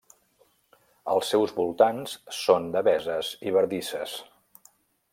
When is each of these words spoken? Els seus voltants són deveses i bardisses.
Els 1.15 1.29
seus 1.33 1.53
voltants 1.59 2.15
són 2.39 2.67
deveses 2.79 3.33
i 3.51 3.57
bardisses. 3.59 4.21